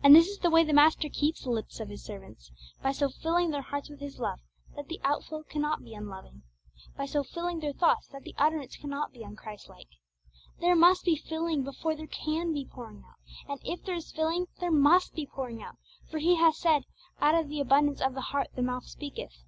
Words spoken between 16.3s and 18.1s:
hath said, 'Out of the abundance